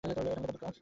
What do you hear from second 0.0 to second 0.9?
এটা আমার বন্ধুর ক্লাব।